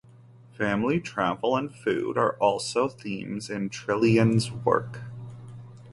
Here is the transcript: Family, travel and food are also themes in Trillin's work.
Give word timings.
Family, 0.57 0.99
travel 0.99 1.55
and 1.55 1.71
food 1.71 2.17
are 2.17 2.33
also 2.37 2.87
themes 2.89 3.51
in 3.51 3.69
Trillin's 3.69 4.51
work. 4.51 5.01